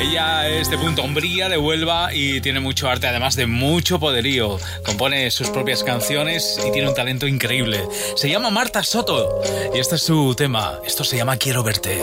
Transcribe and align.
Ella 0.00 0.48
es 0.48 0.70
de 0.70 0.78
Punta 0.78 1.02
Umbría, 1.02 1.48
de 1.48 1.56
Huelva 1.58 2.14
y 2.14 2.40
tiene 2.40 2.60
mucho 2.60 2.88
arte, 2.88 3.08
además 3.08 3.34
de 3.34 3.46
mucho 3.46 3.98
poderío. 3.98 4.58
Compone 4.84 5.30
sus 5.32 5.48
propias 5.48 5.82
canciones 5.82 6.56
y 6.64 6.70
tiene 6.70 6.88
un 6.88 6.94
talento 6.94 7.26
increíble. 7.26 7.82
Se 8.16 8.28
llama 8.28 8.50
Marta 8.50 8.84
Soto 8.84 9.40
y 9.74 9.78
este 9.78 9.96
es 9.96 10.02
su 10.02 10.34
tema. 10.36 10.78
Esto 10.86 11.02
se 11.02 11.16
llama 11.16 11.36
Quiero 11.36 11.64
verte. 11.64 11.98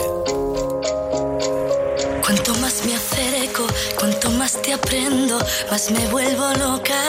Cuanto 2.21 2.53
más 2.55 2.85
me 2.85 2.95
acerco, 2.95 3.65
cuanto 3.97 4.29
más 4.31 4.61
te 4.61 4.73
aprendo, 4.73 5.37
más 5.71 5.91
me 5.91 6.05
vuelvo 6.07 6.49
loca. 6.53 7.01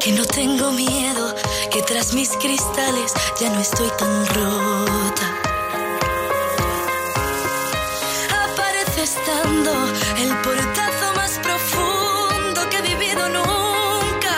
Que 0.00 0.12
no 0.12 0.24
tengo 0.24 0.72
miedo, 0.72 1.34
que 1.70 1.82
tras 1.82 2.14
mis 2.14 2.30
cristales 2.30 3.12
ya 3.40 3.50
no 3.50 3.60
estoy 3.60 3.90
tan 3.98 4.26
rota. 4.28 5.25
El 9.56 10.36
portazo 10.42 11.14
más 11.16 11.38
profundo 11.38 12.68
que 12.68 12.76
he 12.76 12.82
vivido 12.82 13.26
nunca. 13.30 14.34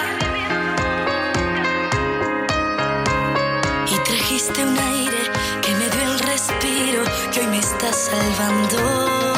Y 3.91 3.99
trajiste 4.05 4.65
un 4.65 4.79
aire 4.79 5.23
que 5.61 5.75
me 5.75 5.91
dio 5.91 6.13
el 6.13 6.19
respiro 6.21 7.03
que 7.33 7.41
hoy 7.41 7.47
me 7.49 7.59
está 7.59 7.93
salvando. 7.93 9.38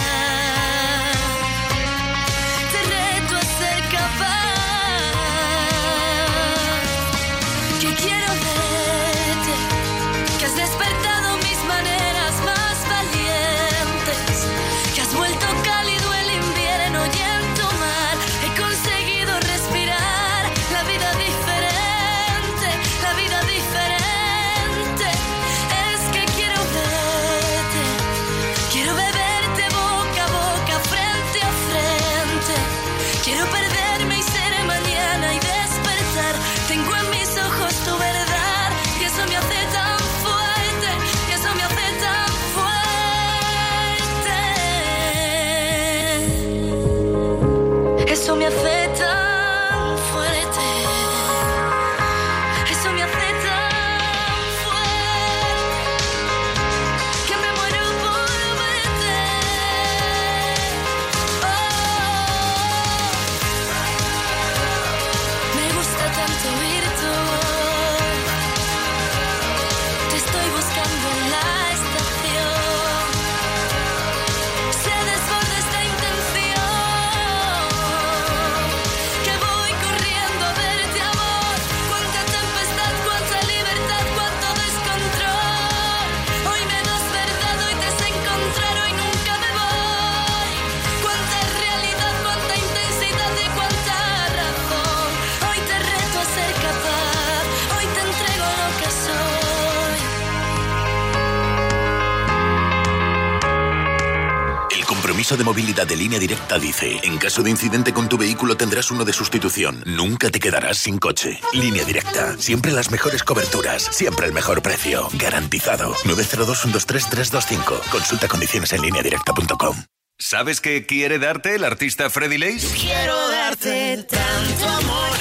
De 105.29 105.43
movilidad 105.43 105.85
de 105.85 105.95
línea 105.95 106.17
directa 106.17 106.57
dice, 106.57 106.99
en 107.03 107.17
caso 107.17 107.43
de 107.43 107.51
incidente 107.51 107.93
con 107.93 108.09
tu 108.09 108.17
vehículo 108.17 108.57
tendrás 108.57 108.89
uno 108.89 109.05
de 109.05 109.13
sustitución. 109.13 109.83
Nunca 109.85 110.31
te 110.31 110.39
quedarás 110.39 110.77
sin 110.79 110.97
coche. 110.97 111.39
Línea 111.53 111.85
directa, 111.85 112.35
siempre 112.39 112.71
las 112.71 112.89
mejores 112.89 113.23
coberturas, 113.23 113.83
siempre 113.83 114.25
el 114.25 114.33
mejor 114.33 114.61
precio. 114.63 115.07
Garantizado. 115.13 115.93
902-123-325. 116.05 117.89
Consulta 117.91 118.27
condiciones 118.27 118.73
en 118.73 118.81
línea 118.81 119.03
directa.com. 119.03 119.83
¿Sabes 120.17 120.59
qué 120.59 120.85
quiere 120.85 121.19
darte 121.19 121.55
el 121.55 121.63
artista 121.63 122.09
Freddy 122.09 122.37
Lace? 122.37 122.67
Quiero 122.79 123.29
darte 123.29 124.03
tanto 124.03 124.67
amor, 124.67 125.17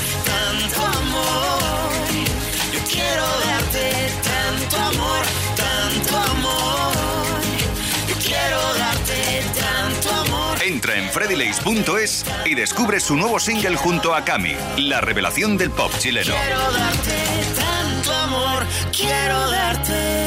freddylace.es 11.11 12.25
y 12.45 12.55
descubre 12.55 13.01
su 13.01 13.17
nuevo 13.17 13.39
single 13.39 13.77
junto 13.77 14.15
a 14.15 14.25
Cami, 14.25 14.55
la 14.79 15.01
revelación 15.01 15.57
del 15.57 15.71
pop 15.71 15.93
chileno. 15.99 16.35
Quiero 16.35 16.73
darte 16.73 17.17
tanto 17.57 18.13
amor, 18.15 18.67
quiero 18.97 19.51
darte. 19.51 20.21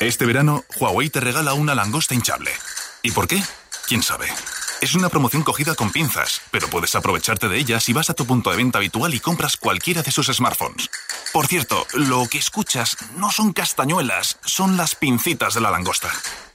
Este 0.00 0.26
verano, 0.26 0.64
Huawei 0.78 1.08
te 1.08 1.20
regala 1.20 1.54
una 1.54 1.74
langosta 1.74 2.14
hinchable. 2.14 2.50
¿Y 3.02 3.12
por 3.12 3.26
qué? 3.26 3.42
¿Quién 3.88 4.02
sabe? 4.02 4.26
Es 4.82 4.94
una 4.94 5.08
promoción 5.08 5.42
cogida 5.42 5.74
con 5.74 5.90
pinzas, 5.90 6.42
pero 6.50 6.68
puedes 6.68 6.94
aprovecharte 6.94 7.48
de 7.48 7.58
ella 7.58 7.80
si 7.80 7.94
vas 7.94 8.10
a 8.10 8.14
tu 8.14 8.26
punto 8.26 8.50
de 8.50 8.56
venta 8.56 8.78
habitual 8.78 9.14
y 9.14 9.20
compras 9.20 9.56
cualquiera 9.56 10.02
de 10.02 10.12
sus 10.12 10.26
smartphones. 10.26 10.90
Por 11.32 11.46
cierto, 11.46 11.86
lo 11.94 12.26
que 12.28 12.38
escuchas 12.38 12.96
no 13.16 13.30
son 13.30 13.52
castañuelas, 13.52 14.38
son 14.44 14.76
las 14.76 14.94
pincitas 14.94 15.54
de 15.54 15.62
la 15.62 15.70
langosta. 15.70 16.10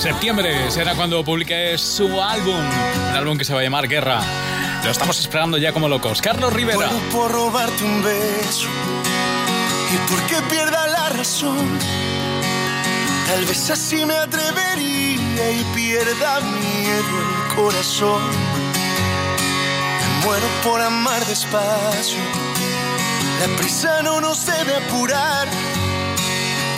Septiembre 0.00 0.70
será 0.70 0.94
cuando 0.94 1.22
publique 1.22 1.76
su 1.76 2.22
álbum, 2.22 2.56
un 2.56 3.14
álbum 3.14 3.36
que 3.36 3.44
se 3.44 3.52
va 3.52 3.60
a 3.60 3.62
llamar 3.62 3.86
Guerra. 3.86 4.22
Lo 4.82 4.90
estamos 4.90 5.20
esperando 5.20 5.58
ya 5.58 5.74
como 5.74 5.90
locos. 5.90 6.22
Carlos 6.22 6.50
Rivera. 6.54 6.78
Muero 6.78 6.98
por 7.12 7.30
robarte 7.30 7.84
un 7.84 8.02
beso 8.02 8.68
y 9.92 10.10
porque 10.10 10.36
pierda 10.48 10.86
la 10.86 11.10
razón. 11.10 11.78
Tal 13.26 13.44
vez 13.44 13.68
así 13.68 14.06
me 14.06 14.14
atrevería 14.14 15.50
y 15.52 15.64
pierda 15.74 16.40
miedo 16.40 17.20
el 17.20 17.54
corazón. 17.56 18.22
Muero 20.24 20.46
por 20.64 20.80
amar 20.80 21.22
despacio. 21.26 22.20
La 23.38 23.54
prisa 23.58 24.00
no 24.02 24.22
nos 24.22 24.46
debe 24.46 24.76
apurar. 24.76 25.46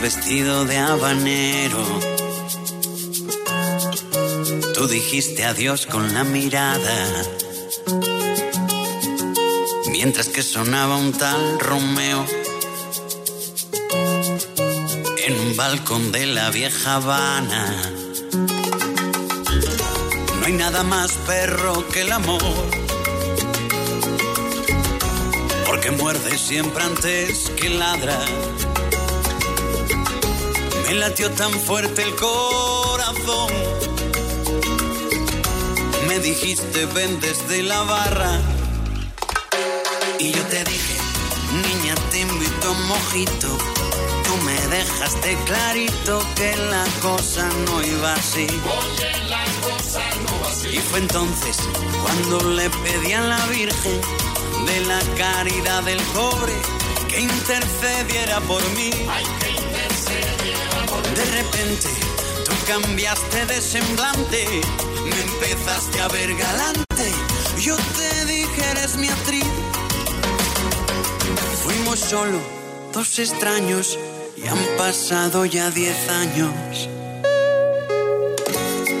Vestido 0.00 0.66
de 0.66 0.76
habanero. 0.76 1.82
Tú 4.74 4.86
dijiste 4.86 5.44
adiós 5.44 5.86
con 5.86 6.12
la 6.12 6.24
mirada. 6.24 7.06
Mientras 9.90 10.28
que 10.28 10.42
sonaba 10.42 10.96
un 10.96 11.12
tal 11.12 11.58
Romeo 11.58 12.26
en 15.24 15.40
un 15.40 15.56
balcón 15.56 16.12
de 16.12 16.26
la 16.26 16.50
vieja 16.50 16.96
Habana. 16.96 17.74
No 20.38 20.46
hay 20.46 20.52
nada 20.52 20.82
más 20.82 21.12
perro 21.26 21.88
que 21.88 22.02
el 22.02 22.12
amor. 22.12 22.42
Porque 25.66 25.92
muerde 25.92 26.36
siempre 26.36 26.82
antes 26.82 27.50
que 27.56 27.70
ladra. 27.70 28.18
Me 30.94 31.00
latió 31.00 31.28
tan 31.32 31.52
fuerte 31.52 32.04
el 32.04 32.14
corazón. 32.14 33.50
Me 36.06 36.20
dijiste 36.20 36.86
ven 36.86 37.18
desde 37.18 37.64
la 37.64 37.82
barra. 37.82 38.40
Y 40.20 40.30
yo 40.30 40.42
te 40.44 40.62
dije, 40.62 40.96
niña, 41.66 41.96
te 42.12 42.20
invito 42.20 42.68
a 42.68 42.70
un 42.70 42.86
mojito. 42.86 43.48
Tú 44.24 44.36
me 44.44 44.54
dejaste 44.68 45.36
clarito 45.46 46.24
que 46.36 46.54
la 46.70 46.84
cosa 47.02 47.48
no 47.66 47.82
iba 47.82 48.14
así. 48.14 48.46
Y 50.70 50.78
fue 50.78 51.00
entonces 51.00 51.56
cuando 52.02 52.50
le 52.50 52.70
pedí 52.70 53.12
a 53.14 53.20
la 53.20 53.44
Virgen 53.46 54.00
de 54.64 54.80
la 54.82 55.00
caridad 55.18 55.82
del 55.82 56.00
pobre 56.14 56.52
que 57.08 57.20
intercediera 57.20 58.40
por 58.42 58.62
mí. 58.76 58.92
De 61.14 61.24
repente 61.24 61.88
tú 62.44 62.52
cambiaste 62.66 63.46
de 63.46 63.60
semblante, 63.60 64.46
me 65.04 65.20
empezaste 65.20 66.00
a 66.00 66.08
ver 66.08 66.34
galante. 66.34 67.12
Yo 67.60 67.76
te 67.76 68.24
dije 68.26 68.70
eres 68.70 68.96
mi 68.96 69.08
actriz. 69.08 69.44
Fuimos 71.62 71.98
solo 72.00 72.38
dos 72.92 73.18
extraños 73.18 73.98
y 74.36 74.46
han 74.46 74.58
pasado 74.76 75.44
ya 75.44 75.70
diez 75.70 76.08
años. 76.08 76.88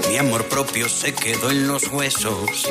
Mi 0.08 0.18
amor 0.18 0.44
propio 0.44 0.88
se 0.88 1.12
quedó 1.12 1.50
en 1.50 1.66
los 1.66 1.88
huesos. 1.88 2.68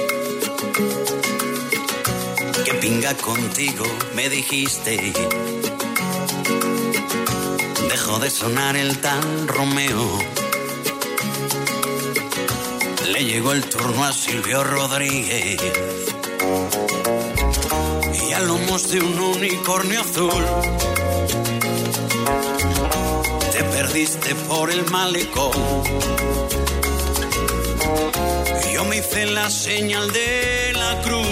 Que 2.63 2.74
pinga 2.75 3.13
contigo, 3.15 3.86
me 4.15 4.30
dijiste. 4.30 5.13
De 8.20 8.29
sonar 8.29 8.77
el 8.77 9.00
tan 9.00 9.50
Romeo. 9.50 10.20
Le 13.12 13.25
llegó 13.25 13.51
el 13.51 13.65
turno 13.65 14.05
a 14.05 14.13
Silvio 14.13 14.63
Rodríguez. 14.63 15.60
Y 18.13 18.32
a 18.32 18.39
lomos 18.41 18.91
de 18.91 19.01
un 19.01 19.20
unicornio 19.20 20.00
azul. 20.00 20.46
Te 23.51 23.63
perdiste 23.63 24.36
por 24.48 24.72
el 24.72 24.89
malecón. 24.89 25.51
Yo 28.74 28.86
me 28.86 28.98
hice 28.98 29.25
la 29.25 29.50
señal 29.50 30.10
de 30.13 30.74
la 30.75 31.01
cruz. 31.01 31.27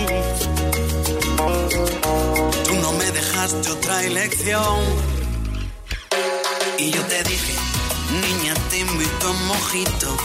Tú 2.66 2.74
no 2.82 2.92
me 2.94 3.12
dejaste 3.12 3.70
otra 3.70 4.04
elección. 4.04 5.11
Y 6.82 6.90
yo 6.90 7.06
te 7.06 7.22
dije, 7.22 7.54
niña, 8.10 8.56
te 8.72 8.80
invito 8.80 9.28
a 9.28 9.30
un 9.30 9.46
mojito. 9.46 10.18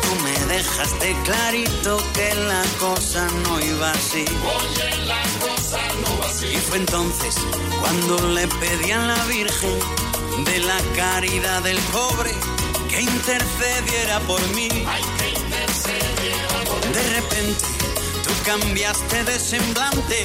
Tú 0.00 0.14
me 0.24 0.54
dejaste 0.54 1.14
clarito 1.24 1.98
que 2.14 2.34
la 2.36 2.62
cosa 2.78 3.26
no 3.44 3.60
iba 3.60 3.90
así. 3.90 4.24
Oye, 4.24 4.96
la 5.04 5.22
cosa 5.40 5.78
no 6.00 6.18
va 6.18 6.30
así. 6.30 6.46
Y 6.46 6.56
fue 6.56 6.78
entonces 6.78 7.34
cuando 7.80 8.28
le 8.28 8.48
pedí 8.48 8.92
a 8.92 8.98
la 8.98 9.24
Virgen 9.26 9.78
de 10.46 10.58
la 10.60 10.80
caridad 10.96 11.62
del 11.64 11.78
pobre 11.92 12.32
que 12.88 13.02
intercediera 13.02 14.20
por 14.20 14.40
mí. 14.54 14.68
Ay, 14.88 15.02
que 15.18 15.38
intercediera 15.38 16.64
por 16.64 16.86
mí. 16.86 16.94
De 16.94 17.02
repente 17.10 17.66
tú 18.24 18.30
cambiaste 18.46 19.24
de 19.24 19.38
semblante, 19.38 20.24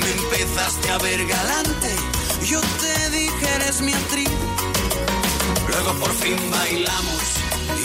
me 0.00 0.10
empezaste 0.10 0.88
a 0.88 0.96
ver 0.96 1.26
galante. 1.26 1.94
Yo 2.46 2.62
te 2.80 3.10
dije 3.10 3.54
eres 3.56 3.82
mi 3.82 3.92
actriz. 3.92 4.30
Luego 5.72 5.92
por 6.00 6.12
fin 6.14 6.36
bailamos. 6.50 7.22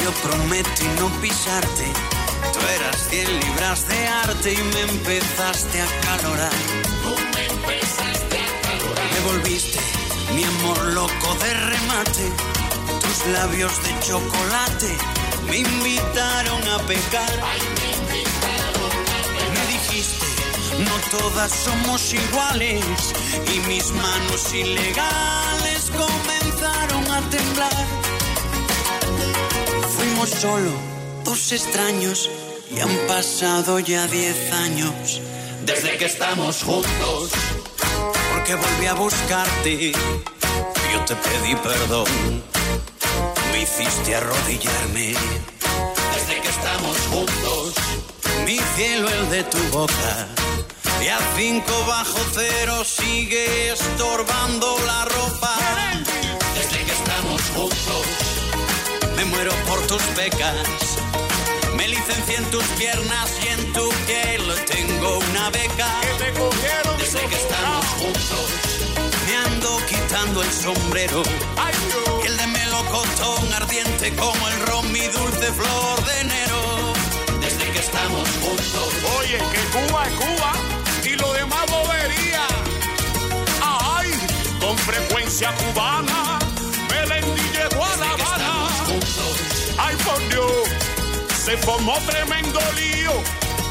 Yo 0.03 0.11
prometí 0.23 0.85
no 0.99 1.09
pisarte. 1.21 1.87
Tú 2.53 2.59
eras 2.75 3.07
100 3.09 3.39
libras 3.39 3.87
de 3.87 4.07
arte 4.07 4.53
y 4.53 4.57
me 4.57 4.81
empezaste 4.81 5.81
a 5.81 5.87
calorar. 6.01 6.57
Tú 7.03 7.15
me 7.33 7.45
empezaste 7.45 8.37
a 8.39 8.61
calorar. 8.61 9.11
Me 9.13 9.19
volviste 9.31 9.79
mi 10.35 10.43
amor 10.43 10.77
loco 10.93 11.35
de 11.41 11.53
remate. 11.53 12.31
Tus 13.01 13.27
labios 13.33 13.73
de 13.83 13.99
chocolate 14.05 14.97
me 15.49 15.57
invitaron 15.59 16.67
a 16.67 16.77
pecar. 16.85 17.33
Ay, 17.43 17.61
me 17.79 17.87
invitaron 17.97 19.01
a 19.15 19.21
pecar. 19.33 19.53
Me 19.55 19.67
dijiste, 19.73 20.25
no 20.85 21.17
todas 21.17 21.51
somos 21.51 22.13
iguales. 22.13 22.83
Y 23.53 23.59
mis 23.67 23.91
manos 23.91 24.53
ilegales 24.53 25.91
comenzaron 25.91 26.36
temblar. 27.29 27.71
Fuimos 29.97 30.29
solo 30.29 30.71
dos 31.23 31.51
extraños 31.51 32.29
y 32.71 32.79
han 32.79 32.95
pasado 33.07 33.79
ya 33.79 34.07
diez 34.07 34.51
años 34.51 35.21
Desde 35.65 35.97
que 35.97 36.05
estamos 36.05 36.63
juntos. 36.63 37.29
porque 38.33 38.55
volví 38.55 38.85
a 38.87 38.93
buscarte. 38.93 39.91
Yo 40.93 41.05
te 41.05 41.15
pedí 41.15 41.55
perdón, 41.55 42.07
me 43.51 43.61
hiciste 43.61 44.15
arrodillarme. 44.15 45.13
Desde 46.13 46.41
que 46.41 46.47
estamos 46.49 46.97
juntos. 47.11 47.73
Mi 48.45 48.57
cielo, 48.75 49.09
el 49.09 49.29
de 49.29 49.43
tu 49.43 49.57
boca. 49.71 50.27
Y 51.03 51.07
a 51.09 51.19
cinco 51.35 51.73
bajo 51.87 52.19
cero 52.33 52.83
sigue 52.85 53.71
estorbando 53.73 54.77
la 54.85 55.05
ropa. 55.05 55.55
Desde 57.37 57.45
que 57.45 57.45
estamos 57.45 57.49
juntos. 57.55 58.05
Me 59.15 59.25
muero 59.25 59.51
por 59.67 59.85
tus 59.87 60.01
becas. 60.15 60.97
Me 61.75 61.87
licencié 61.87 62.37
en 62.37 62.45
tus 62.45 62.63
piernas 62.79 63.31
y 63.43 63.47
en 63.47 63.73
tu 63.73 63.89
piel 64.07 64.41
tengo 64.65 65.19
una 65.19 65.49
beca. 65.51 66.01
Desde 66.97 67.19
que 67.27 67.35
estamos 67.35 67.85
juntos. 67.99 68.47
Me 69.27 69.35
ando 69.35 69.77
quitando 69.87 70.41
el 70.41 70.51
sombrero. 70.51 71.23
Y 72.23 72.27
el 72.27 72.37
de 72.37 72.47
melocotón 72.47 73.53
ardiente 73.53 74.15
como 74.15 74.47
el 74.47 74.59
ron, 74.67 74.91
mi 74.91 75.01
dulce 75.01 75.51
flor 75.53 76.05
de 76.05 76.19
enero. 76.21 76.93
Desde 77.39 77.71
que 77.71 77.79
estamos 77.79 78.27
juntos. 78.41 78.89
Oye, 79.19 79.37
que 79.37 79.61
Cuba 79.77 80.07
es 80.07 80.13
Cuba 80.13 80.51
y 81.03 81.15
lo 81.15 81.33
demás 81.33 81.65
bobería. 81.69 82.47
Ay, 83.61 84.11
con 84.59 84.77
frecuencia 84.77 85.53
cubana, 85.55 86.26
Melendi 86.99 87.41
llegó 87.51 87.85
a 87.85 87.95
La 87.97 88.11
Habana. 88.11 88.67
Ay, 89.77 89.95
por 89.97 90.29
Dios, 90.29 90.67
se 91.45 91.57
formó 91.57 91.97
tremendo 92.07 92.59
lío. 92.75 93.11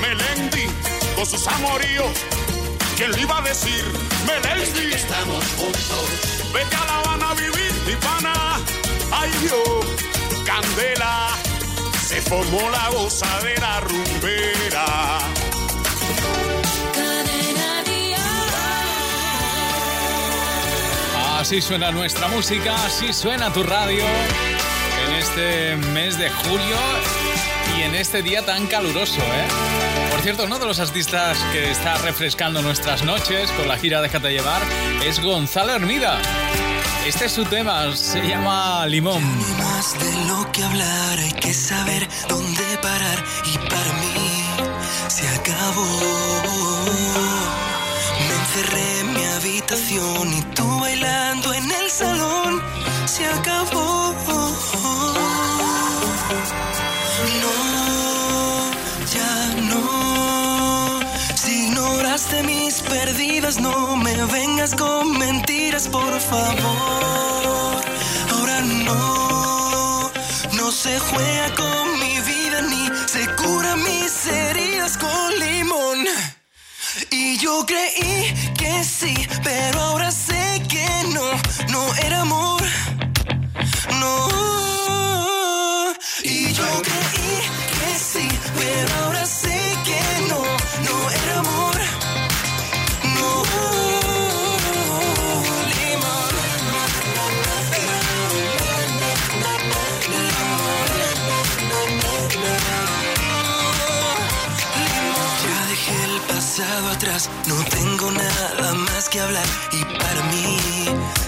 Melendi 0.00 0.66
con 1.14 1.26
sus 1.26 1.47
amoríos. 1.49 2.12
¿Quién 2.97 3.12
le 3.12 3.21
iba 3.23 3.38
a 3.38 3.42
decir? 3.42 3.85
Melendi. 4.26 4.95
Estamos 4.95 5.45
juntos. 5.59 6.52
Vete 6.52 6.76
a 6.76 6.85
La 6.87 6.99
Habana 6.99 7.30
a 7.30 7.35
vivir, 7.35 7.73
mi 7.87 7.97
pana. 7.97 8.61
Ay, 9.11 9.30
Dios, 9.40 9.85
Candela. 10.45 11.28
Se 12.06 12.23
formó 12.23 12.71
la 12.71 12.88
gozadera 12.90 13.80
rumbera. 13.80 15.18
Así 21.47 21.62
suena 21.62 21.93
nuestra 21.93 22.26
música, 22.26 22.75
así 22.87 23.12
suena 23.12 23.53
tu 23.53 23.62
radio 23.62 24.03
en 24.03 25.15
este 25.15 25.76
mes 25.93 26.19
de 26.19 26.29
julio 26.29 26.76
y 27.79 27.83
en 27.83 27.95
este 27.95 28.21
día 28.21 28.45
tan 28.45 28.67
caluroso, 28.67 29.21
¿eh? 29.21 29.47
Por 30.11 30.23
cierto, 30.23 30.43
uno 30.43 30.59
de 30.59 30.67
los 30.67 30.81
artistas 30.81 31.38
que 31.53 31.71
está 31.71 31.99
refrescando 31.99 32.62
nuestras 32.62 33.05
noches 33.05 33.49
con 33.53 33.69
la 33.69 33.79
gira 33.79 34.03
Déjate 34.03 34.33
llevar 34.33 34.61
es 35.05 35.21
Gonzalo 35.21 35.71
Hermida. 35.71 36.21
Este 37.07 37.26
es 37.26 37.33
su 37.33 37.45
tema, 37.45 37.95
se 37.95 38.26
llama 38.26 38.85
Limón. 38.88 39.23
Más 39.57 39.97
de 40.00 40.26
lo 40.26 40.50
que 40.50 40.65
hablar, 40.65 41.21
hay 41.21 41.33
que 41.33 41.55
saber 41.55 42.09
dónde 42.29 42.76
parar 42.83 43.25
y 43.45 43.57
para 43.59 43.93
mí 43.93 44.43
se 45.07 45.29
acabó. 45.29 47.36
En 48.59 49.13
mi 49.13 49.23
habitación 49.23 50.33
y 50.33 50.41
tú 50.55 50.67
bailando 50.81 51.53
en 51.53 51.71
el 51.71 51.91
salón 51.91 52.63
se 53.05 53.27
acabó. 53.27 54.15
No, 57.43 58.71
ya 59.13 59.55
no. 59.69 61.01
Si 61.35 61.67
ignoraste 61.67 62.43
mis 62.45 62.81
perdidas, 62.81 63.61
no 63.61 63.95
me 63.97 64.25
vengas 64.25 64.75
con 64.75 65.19
mentiras, 65.19 65.87
por 65.89 66.19
favor. 66.19 67.85
Ahora 68.33 68.63
no, 68.63 70.11
no 70.55 70.73
se 70.73 70.99
juega 70.99 71.55
con 71.57 72.01
mi 72.01 72.21
vida 72.21 72.63
ni 72.63 72.89
se 73.07 73.27
cura 73.37 73.77
mis 73.77 74.27
heridas 74.27 74.97
con 74.97 75.39
limón. 75.39 76.07
Y 77.11 77.37
yo 77.38 77.65
creí 77.67 78.35
que 78.59 78.85
sí, 78.85 79.15
pero 79.43 79.81
ahora 79.81 80.11
sé 80.11 80.62
que 80.69 80.87
no, 81.15 81.26
no 81.73 81.95
era 82.07 82.21
amor. 82.23 82.62
No. 84.00 84.29
Y 86.23 86.53
yo 86.53 86.67
creí 86.83 87.38
que 87.79 87.99
sí, 87.99 88.29
pero 88.59 88.95
ahora 89.05 89.26
sé 89.26 89.56
no 107.49 107.65
tengo 107.71 108.11
nada 108.11 108.75
más 108.75 109.09
que 109.09 109.21
hablar 109.21 109.45
y 109.73 109.85
para 109.85 110.23
mí 110.33 110.59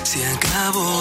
se 0.02 0.26
acabó. 0.26 1.00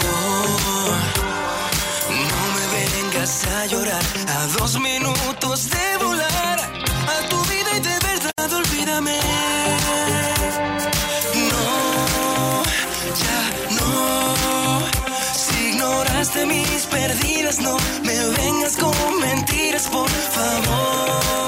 No 2.09 2.41
me 2.55 2.65
vengas 2.77 3.45
a 3.47 3.65
llorar 3.65 4.01
a 4.27 4.47
dos 4.59 4.79
minutos 4.79 5.69
de 5.69 6.05
volar 6.05 6.59
a 6.59 7.29
tu 7.29 7.41
vida 7.45 7.77
y 7.77 7.79
de 7.79 7.99
verdad 7.99 8.53
olvídame. 8.53 9.19
No, 11.51 12.63
ya 13.23 13.39
no. 13.79 14.81
Si 15.33 15.69
ignoraste 15.69 16.45
mis 16.45 16.85
perdidas, 16.85 17.59
no 17.59 17.77
me 18.03 18.17
vengas 18.37 18.77
con 18.77 19.19
mentiras, 19.19 19.87
por 19.87 20.09
favor. 20.09 21.46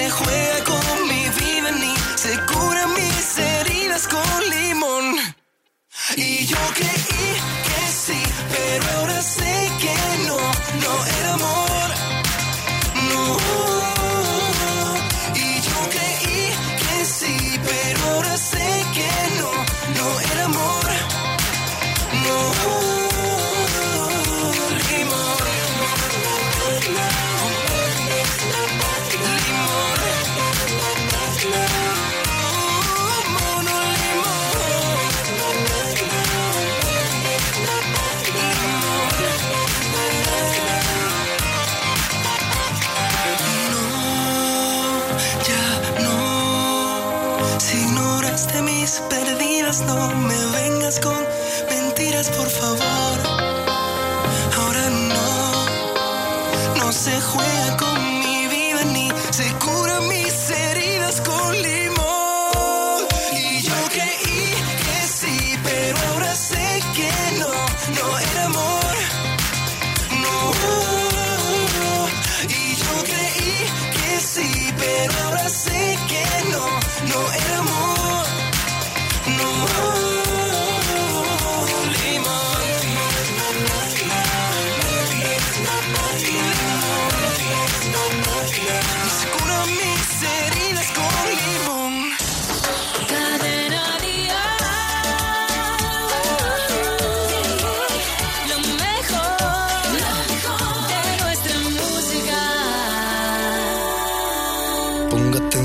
Se 0.00 0.08
juega 0.08 0.64
con 0.64 1.08
mi 1.08 1.24
vida 1.40 1.70
ni 1.72 1.94
se 2.16 2.32
curan 2.46 2.90
mis 2.94 3.38
heridas 3.38 4.08
con 4.08 4.40
limón. 4.48 5.04
Y 6.16 6.46
yo 6.46 6.56
creí 6.74 7.30
que 7.66 7.80
sí, 8.04 8.22
pero 8.50 8.84
ahora 8.96 9.20
sé 9.20 9.52
que 9.82 9.96
no, 10.28 10.38
no 10.84 10.92
era 11.18 11.34
amor. 11.34 11.88
No. 13.10 13.59
Perdidas, 49.94 50.29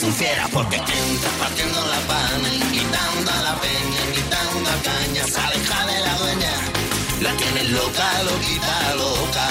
Fiera 0.00 0.48
porque 0.50 0.76
entras 0.76 1.34
partiendo 1.38 1.78
la 1.86 2.00
pana, 2.08 2.54
invitando 2.54 3.30
a 3.30 3.42
la 3.42 3.60
peña, 3.60 4.00
invitando 4.08 4.70
a 4.70 4.82
caña, 4.82 5.24
se 5.26 5.38
aleja 5.38 5.86
de 5.86 6.00
la 6.00 6.14
dueña, 6.16 6.52
la 7.20 7.32
tienes 7.36 7.70
loca, 7.70 8.22
loquita, 8.24 8.94
loca. 8.96 9.48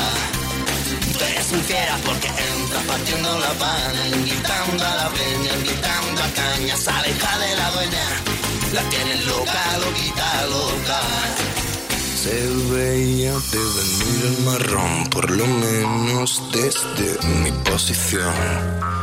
Tú 1.13 1.23
eres 1.23 1.51
un 1.51 1.61
fiera 1.61 1.97
porque 2.03 2.27
entras 2.27 2.83
partiendo 2.87 3.39
la 3.39 3.53
pana, 3.53 4.07
invitando 4.07 4.85
a 4.85 4.95
la 4.95 5.09
peña, 5.09 5.53
invitando 5.53 6.23
a 6.23 6.29
caña, 6.29 6.77
se 6.77 6.89
aleja 6.89 7.37
de 7.37 7.55
la 7.55 7.71
dueña, 7.71 8.05
la 8.73 8.81
tienes 8.89 9.25
loca, 9.27 9.77
loquita, 9.85 10.45
loca. 10.47 10.99
Se 12.23 12.47
veía 12.73 13.33
de 13.33 13.63
venir 13.77 14.25
el 14.25 14.45
marrón, 14.45 15.09
por 15.11 15.29
lo 15.29 15.45
menos 15.45 16.41
desde 16.51 17.27
mi 17.27 17.51
posición. 17.69 18.98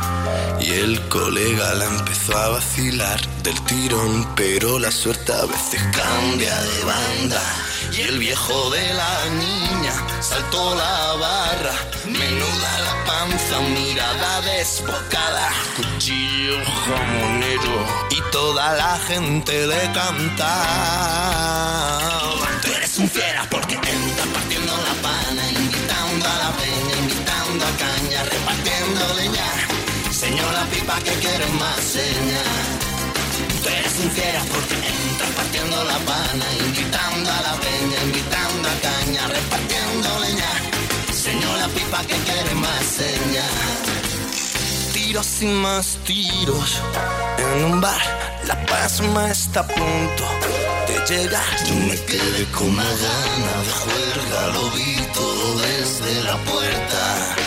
Y 0.59 0.71
el 0.71 0.99
colega 1.07 1.73
la 1.75 1.85
empezó 1.85 2.37
a 2.37 2.49
vacilar 2.49 3.19
del 3.43 3.59
tirón, 3.65 4.27
pero 4.35 4.79
la 4.79 4.91
suerte 4.91 5.31
a 5.33 5.45
veces 5.45 5.81
cambia 5.93 6.55
de 6.61 6.83
banda. 6.83 7.41
Y 7.93 8.01
el 8.01 8.19
viejo 8.19 8.69
de 8.69 8.93
la 8.93 9.25
niña 9.29 9.93
saltó 10.19 10.75
la 10.75 11.13
barra, 11.13 11.73
menuda 12.05 12.79
la 12.79 13.05
panza, 13.05 13.59
mirada 13.61 14.41
desbocada, 14.41 15.49
cuchillo 15.77 16.57
jamonero 16.85 17.85
y 18.09 18.21
toda 18.31 18.75
la 18.75 18.97
gente 19.07 19.67
le 19.67 19.91
cantaba. 19.93 20.57
Tú 22.61 22.73
eres 22.75 22.97
un 22.97 23.09
fiera 23.09 23.47
porque 23.49 23.76
Señora 30.37 30.65
pipa 30.69 30.99
que 30.99 31.13
quieres 31.13 31.51
más 31.53 31.79
seña. 31.83 32.41
Tú 33.63 33.69
eres 33.69 33.93
fiera 34.13 34.41
porque 34.51 34.75
entras 34.75 35.31
partiendo 35.35 35.83
la 35.83 35.97
pana, 36.09 36.45
invitando 36.63 37.31
a 37.31 37.41
la 37.41 37.53
peña, 37.55 37.97
invitando 38.03 38.69
a 38.69 38.75
caña, 38.87 39.27
repartiendo 39.29 40.19
leña. 40.19 40.51
Señora 41.11 41.67
pipa 41.69 42.01
que 42.01 42.17
quieres 42.27 42.53
más 42.53 42.83
seña. 42.85 43.45
Tiros 44.93 45.41
y 45.41 45.47
más 45.47 45.97
tiros 46.05 46.81
en 47.39 47.65
un 47.65 47.81
bar, 47.81 48.01
la 48.45 48.63
pasma 48.67 49.31
está 49.31 49.61
a 49.61 49.67
punto 49.67 50.25
de 50.87 51.15
llegar. 51.15 51.65
Yo 51.65 51.73
me 51.73 51.95
quedé 52.05 52.45
con 52.51 52.69
una 52.69 52.83
gana 52.83 53.53
de 53.65 53.73
juerga, 53.81 54.47
lo 54.53 54.69
vi 54.69 54.97
todo 55.15 55.57
desde 55.57 56.23
la 56.25 56.37
puerta 56.45 57.46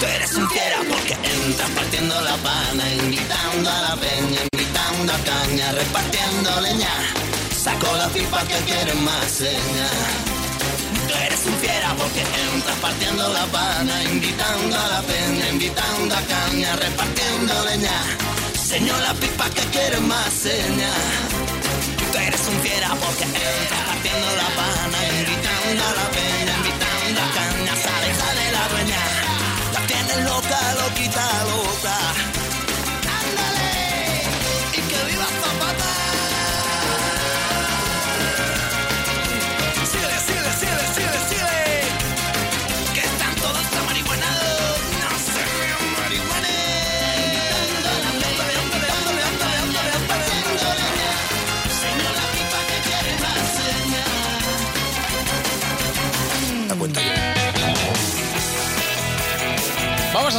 Tú 0.00 0.06
eres 0.06 0.32
un 0.36 0.48
fiera 0.48 0.78
porque 0.88 1.14
entras 1.14 1.70
partiendo 1.70 2.20
la 2.20 2.36
pana, 2.36 2.94
invitando 3.02 3.68
a 3.68 3.80
la 3.82 3.96
peña, 3.96 4.40
invitando 4.52 5.12
a 5.12 5.18
caña, 5.18 5.72
repartiendo 5.72 6.60
leña. 6.60 6.94
Saco 7.50 7.96
la 7.96 8.06
pipa 8.08 8.40
que 8.44 8.58
quiere 8.70 8.94
más 8.94 9.26
señas. 9.26 9.90
Tú 11.08 11.14
eres 11.26 11.40
un 11.46 11.54
fiera 11.54 11.94
porque 11.98 12.20
entras 12.20 12.78
partiendo 12.80 13.28
la 13.32 13.44
pana, 13.46 14.04
invitando 14.04 14.76
a 14.78 14.86
la 14.86 15.02
peña, 15.02 15.48
invitando 15.50 16.14
a 16.14 16.22
caña, 16.22 16.76
repartiendo 16.76 17.64
leña. 17.64 17.98
Señor 18.54 19.00
la 19.00 19.14
pipa 19.14 19.50
que 19.50 19.62
quiere 19.72 19.98
más 19.98 20.32
seña. 20.32 20.92
Tú 22.12 22.18
eres 22.18 22.40
un 22.46 22.60
fiera 22.60 22.90
porque 22.94 23.24
entras 23.24 23.82
partiendo 23.90 24.28
la 24.42 24.48
pana, 24.60 24.98
invitando 25.18 25.82
a 25.82 25.92
la 26.00 26.10
peña, 26.10 26.37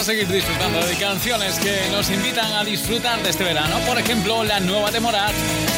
seguir 0.09 0.27
disfrutando 0.27 0.83
de 0.87 0.95
canciones 0.95 1.59
que 1.59 1.87
nos 1.91 2.09
invitan 2.09 2.51
a 2.53 2.63
disfrutar 2.63 3.21
de 3.21 3.29
este 3.29 3.43
verano. 3.43 3.77
Por 3.85 3.95
ejemplo, 3.99 4.43
la 4.43 4.59
nueva 4.59 4.89
de 4.89 4.99
Morat 4.99 5.35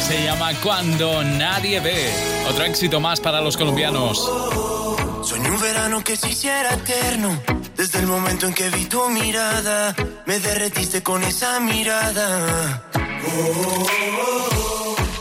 se 0.08 0.24
llama 0.24 0.54
Cuando 0.62 1.22
Nadie 1.22 1.80
Ve. 1.80 2.10
Otro 2.48 2.64
éxito 2.64 2.98
más 2.98 3.20
para 3.20 3.42
los 3.42 3.58
colombianos. 3.58 4.16
Soñé 5.22 5.50
un 5.50 5.60
verano 5.60 6.02
que 6.02 6.16
se 6.16 6.30
hiciera 6.30 6.72
eterno. 6.72 7.42
Desde 7.76 7.98
el 7.98 8.06
momento 8.06 8.46
en 8.46 8.54
que 8.54 8.70
vi 8.70 8.86
tu 8.86 9.06
mirada, 9.10 9.94
me 10.24 10.40
derretiste 10.40 11.02
con 11.02 11.22
esa 11.24 11.60
mirada. 11.60 12.88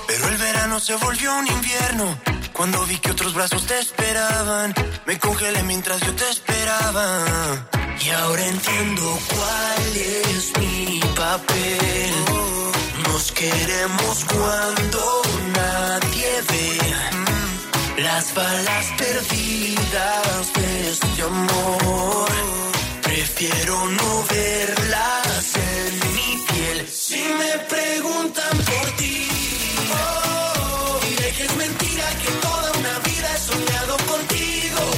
Pero 0.07 0.27
el 0.29 0.37
verano 0.37 0.79
se 0.79 0.95
volvió 0.95 1.37
un 1.37 1.47
invierno. 1.47 2.17
Cuando 2.53 2.85
vi 2.85 2.95
que 2.95 3.11
otros 3.11 3.33
brazos 3.33 3.65
te 3.65 3.77
esperaban, 3.77 4.73
me 5.05 5.19
congelé 5.19 5.63
mientras 5.63 5.99
yo 5.99 6.15
te 6.15 6.29
esperaba. 6.29 7.80
Y 8.03 8.09
ahora 8.09 8.45
entiendo 8.47 9.19
cuál 9.29 9.97
es 9.97 10.57
mi 10.59 10.99
papel. 11.15 12.13
Nos 13.07 13.31
queremos 13.31 14.25
cuando 14.25 15.21
nadie 15.53 16.29
ve. 16.49 18.01
Las 18.01 18.33
balas 18.33 18.85
perdidas 18.97 20.53
de 20.55 20.89
este 20.89 21.21
amor. 21.21 22.29
Prefiero 23.03 23.85
no 23.85 24.23
verlas 24.29 25.55
en 25.55 26.13
mi 26.15 26.43
piel. 26.47 26.87
Si 26.89 27.21
me 27.21 27.59
preguntan 27.69 28.57
por 28.57 28.91
ti, 28.97 29.27
oh, 29.93 30.99
diré 31.07 31.31
que 31.33 31.43
es 31.43 31.55
mentira 31.55 32.09
que 32.23 32.31
toda 32.47 32.71
una 32.79 32.99
vida 32.99 33.27
he 33.35 33.37
soñado 33.37 33.97
contigo. 34.07 34.90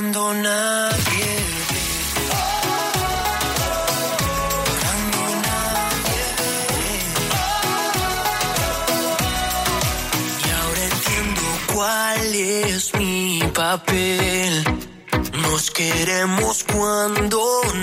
Cuando 0.00 0.32
nadie 0.32 1.26
ve. 1.68 1.84
Y 10.42 10.50
ahora 10.58 10.84
entiendo 10.84 11.42
cuál 11.74 12.34
es 12.34 12.94
mi 12.94 13.42
papel. 13.52 14.64
Nos 15.34 15.70
queremos 15.70 16.64
cuando 16.64 17.42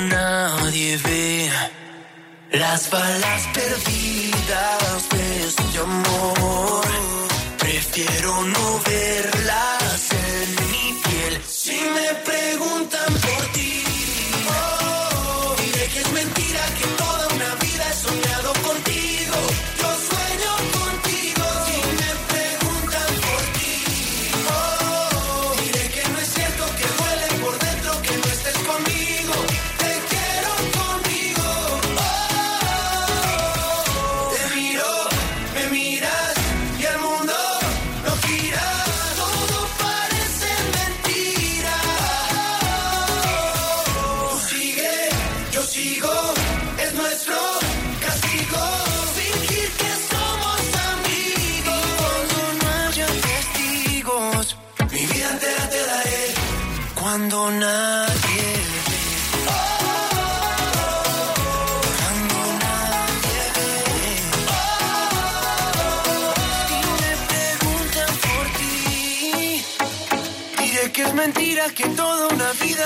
nadie 0.10 0.98
ve. 0.98 1.52
Las 2.50 2.90
balas 2.90 3.48
perdidas 3.54 5.10
de 5.12 5.44
este 5.44 5.78
amor. 5.78 6.88
Prefiero 7.60 8.42
no 8.42 8.80
verlas 8.88 10.07
Si 11.46 11.72
me 11.72 12.14
preguntan 12.24 13.14
por 13.14 13.52
ti, 13.52 13.77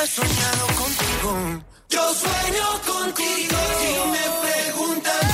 soñado 0.08 0.68
contigo. 0.68 1.64
Yo 1.90 2.14
sueño 2.14 2.68
contigo. 2.88 3.58
Si 3.80 3.92
me 4.12 4.26
preguntan 4.42 5.31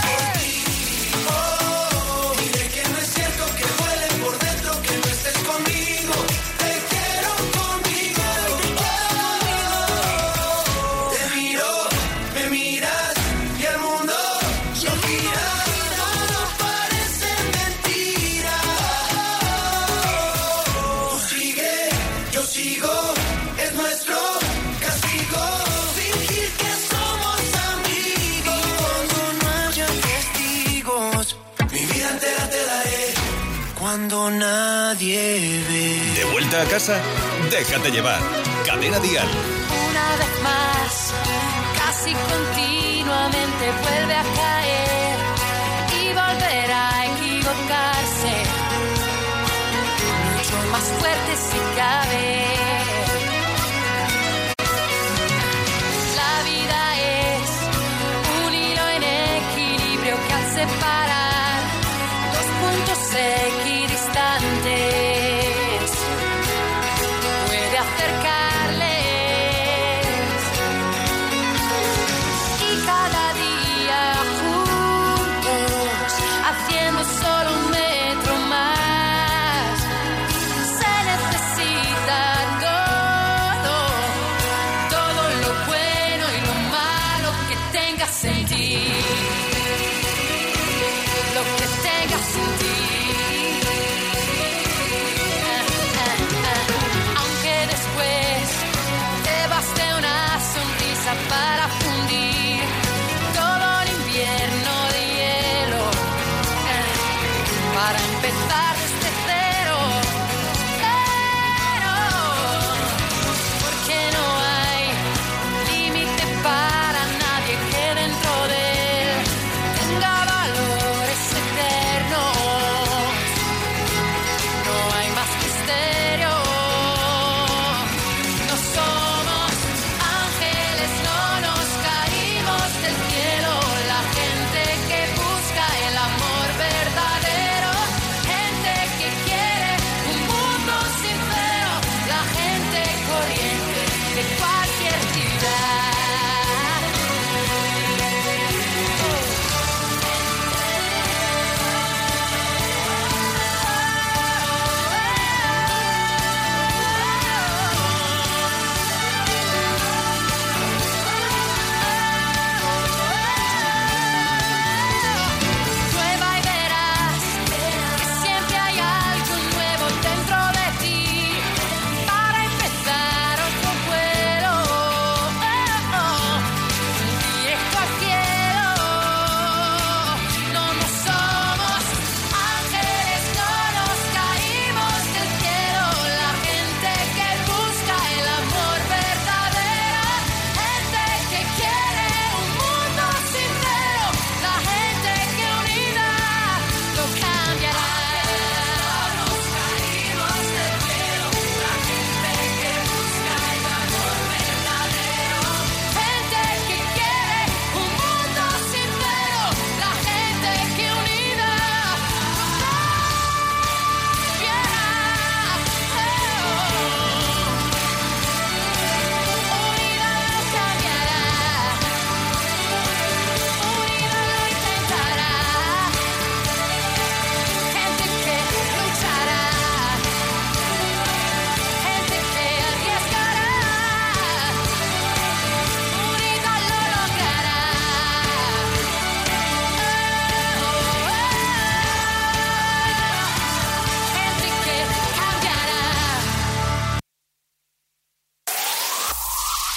cuando 33.97 34.29
nadie 34.29 35.63
ve. 35.67 36.13
De 36.17 36.23
vuelta 36.31 36.61
a 36.61 36.65
casa, 36.65 37.01
déjate 37.49 37.89
llevar. 37.89 38.21
Cadena 38.63 38.99
Dial. 38.99 39.27
Una 39.89 40.07
vez 40.21 40.33
más, 40.43 41.13
casi 41.79 42.13
continuamente 42.13 43.65
vuelve 43.81 44.13
a 44.13 44.25
caer 44.41 45.17
y 45.99 46.05
volverá 46.09 46.83
a 46.95 47.05
equivocarse. 47.07 48.33
Mucho 50.35 50.57
más 50.71 50.83
fuerte 50.99 51.31
si 51.49 51.59
cabe. 51.79 52.27
La 56.21 56.33
vida 56.51 56.81
es 57.15 57.49
un 58.45 58.53
hilo 58.53 58.85
en 58.95 59.03
equilibrio 59.41 60.15
que 60.27 60.33
al 60.33 60.45
separar 60.59 61.59
dos 62.33 62.47
puntos 62.61 62.97
se 63.11 63.66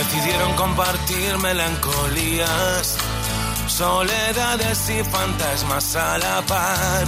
decidieron 0.00 0.54
compartir 0.54 1.36
melancolías, 1.38 2.96
soledades 3.66 4.88
y 4.88 5.04
fantasmas 5.04 5.94
a 5.94 6.16
la 6.16 6.40
par, 6.42 7.06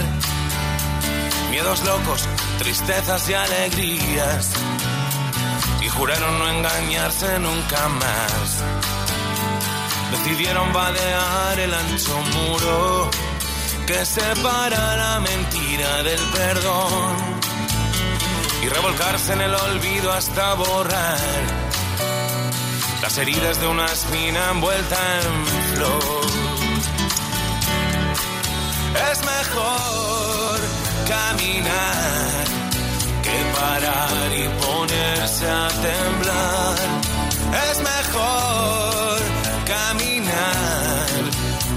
miedos 1.49 1.83
locos, 1.85 2.27
tristezas 2.59 3.27
y 3.29 3.33
alegrías, 3.33 4.51
y 5.81 5.89
juraron 5.89 6.37
no 6.37 6.47
engañarse 6.47 7.39
nunca 7.39 7.89
más. 7.89 8.63
Decidieron 10.11 10.71
vadear 10.71 11.59
el 11.59 11.73
ancho 11.73 12.15
muro 12.35 13.09
que 13.87 14.05
separa 14.05 14.97
la 14.97 15.19
mentira 15.19 16.03
del 16.03 16.21
perdón. 16.29 17.15
Y 18.63 18.69
revolcarse 18.69 19.33
en 19.33 19.41
el 19.41 19.55
olvido 19.55 20.13
hasta 20.13 20.53
borrar 20.53 21.72
las 23.03 23.17
heridas 23.17 23.59
de 23.59 23.67
una 23.67 23.85
espina 23.85 24.51
envuelta 24.51 24.97
en 25.19 25.45
flor. 25.75 26.25
Es 29.11 29.19
mejor 29.25 30.59
caminar 31.09 32.45
que 33.21 33.37
parar 33.59 34.27
y 34.33 34.47
ponerse 34.65 35.45
a 35.49 35.67
temblar. 35.67 36.77
Es 37.69 37.77
mejor 37.91 39.19
caminar 39.67 41.07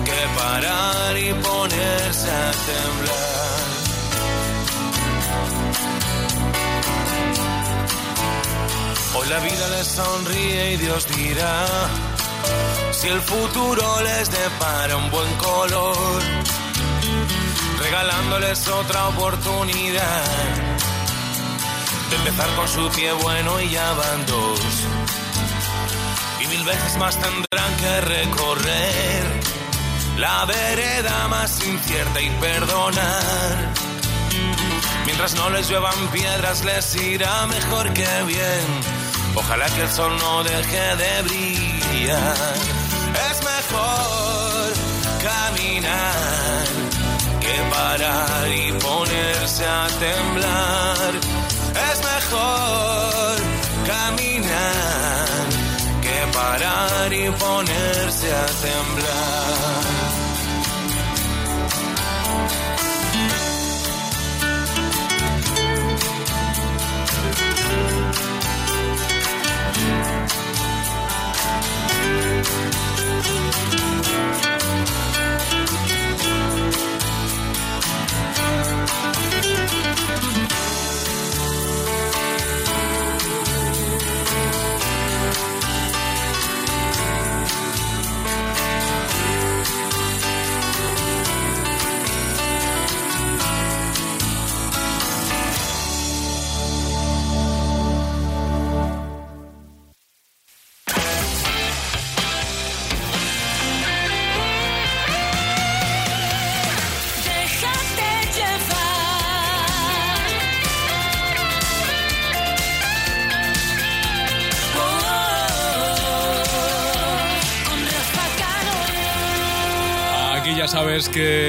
que 0.04 0.20
parar 0.38 1.18
y 1.18 1.34
ponerse 1.34 2.30
a 2.30 2.52
temblar. 2.70 3.06
Hoy 9.18 9.29
la 9.29 9.38
vida 9.38 9.68
les 9.70 9.87
sonríe 9.87 10.74
y 10.74 10.76
Dios 10.76 11.07
dirá 11.16 11.66
si 12.92 13.09
el 13.09 13.20
futuro 13.22 14.02
les 14.02 14.31
depara 14.31 14.94
un 14.96 15.11
buen 15.11 15.33
color, 15.37 16.22
regalándoles 17.79 18.68
otra 18.68 19.09
oportunidad 19.09 20.22
de 22.11 22.16
empezar 22.16 22.48
con 22.57 22.68
su 22.68 22.90
pie 22.90 23.11
bueno 23.12 23.59
y 23.61 23.70
ya 23.70 23.90
van 23.94 24.26
dos. 24.26 24.61
Y 26.42 26.46
mil 26.48 26.64
veces 26.64 26.98
más 26.98 27.18
tendrán 27.18 27.76
que 27.81 28.00
recorrer 28.02 29.24
la 30.18 30.44
vereda 30.44 31.29
más 31.29 31.64
incierta 31.66 32.20
y 32.20 32.29
perdonar. 32.38 33.72
Mientras 35.07 35.35
no 35.37 35.48
les 35.48 35.68
lluevan 35.70 36.09
piedras 36.12 36.64
les 36.64 36.96
irá 36.96 37.46
mejor 37.46 37.94
que 37.94 38.22
bien 38.26 39.06
Ojalá 39.37 39.66
que 39.66 39.83
el 39.83 39.90
sol 39.90 40.16
no 40.18 40.42
deje 40.44 40.96
de 40.96 41.22
brillar. 41.22 42.55
Es 43.31 43.38
mejor 43.44 44.72
caminar 45.31 46.64
que 47.40 47.55
parar 47.70 48.49
y 48.49 48.72
ponerse 48.72 49.64
a 49.66 49.87
temblar. 50.05 51.11
Es 51.90 51.99
mejor 52.12 53.37
caminar 53.87 55.27
que 56.01 56.18
parar 56.33 57.12
y 57.12 57.31
ponerse 57.31 58.35
a 58.35 58.46
temblar. 58.46 59.95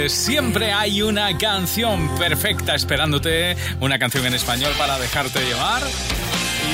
Siempre 0.07 0.71
hay 0.71 1.01
una 1.01 1.37
canción 1.37 2.15
perfecta 2.17 2.75
esperándote, 2.75 3.57
una 3.79 3.99
canción 3.99 4.25
en 4.25 4.33
español 4.33 4.71
para 4.77 4.97
dejarte 4.99 5.43
llevar. 5.45 5.83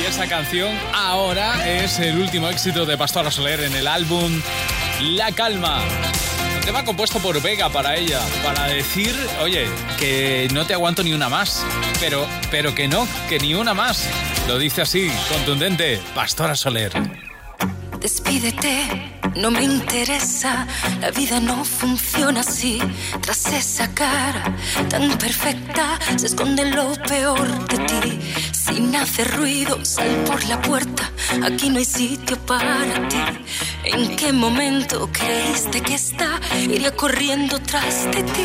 Y 0.00 0.06
esa 0.06 0.26
canción 0.26 0.76
ahora 0.92 1.66
es 1.68 1.98
el 1.98 2.18
último 2.18 2.48
éxito 2.48 2.86
de 2.86 2.96
Pastora 2.96 3.30
Soler 3.30 3.60
en 3.60 3.74
el 3.74 3.86
álbum 3.86 4.40
La 5.02 5.32
Calma. 5.32 5.82
Un 6.56 6.60
tema 6.62 6.84
compuesto 6.84 7.18
por 7.20 7.40
Vega 7.42 7.68
para 7.68 7.96
ella, 7.96 8.20
para 8.42 8.66
decir, 8.66 9.14
oye, 9.42 9.66
que 9.98 10.48
no 10.52 10.66
te 10.66 10.74
aguanto 10.74 11.02
ni 11.02 11.12
una 11.12 11.28
más, 11.28 11.64
pero, 12.00 12.26
pero 12.50 12.74
que 12.74 12.88
no, 12.88 13.06
que 13.28 13.38
ni 13.38 13.54
una 13.54 13.74
más. 13.74 14.08
Lo 14.48 14.58
dice 14.58 14.82
así, 14.82 15.10
contundente, 15.30 16.00
Pastora 16.14 16.54
Soler. 16.54 17.23
Despídete, 18.04 18.86
no 19.36 19.50
me 19.50 19.62
interesa, 19.62 20.66
la 21.00 21.10
vida 21.10 21.40
no 21.40 21.64
funciona 21.64 22.40
así. 22.40 22.78
Tras 23.22 23.46
esa 23.46 23.94
cara 23.94 24.54
tan 24.90 25.16
perfecta 25.16 25.98
se 26.14 26.26
esconde 26.26 26.66
lo 26.66 26.92
peor 27.08 27.66
de 27.66 27.78
ti. 27.78 28.20
Sin 28.52 28.94
hacer 28.94 29.34
ruido, 29.34 29.82
sal 29.86 30.22
por 30.26 30.44
la 30.44 30.60
puerta, 30.60 31.10
aquí 31.44 31.70
no 31.70 31.78
hay 31.78 31.86
sitio 31.86 32.36
para 32.40 33.08
ti. 33.08 33.22
¿En 33.84 34.14
qué 34.16 34.34
momento 34.34 35.08
creíste 35.10 35.80
que 35.80 35.94
esta 35.94 36.38
iría 36.60 36.94
corriendo 36.94 37.58
tras 37.58 38.04
de 38.04 38.22
ti? 38.22 38.44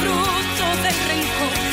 Fruto 0.00 0.82
del 0.82 0.94
rencor 1.08 1.69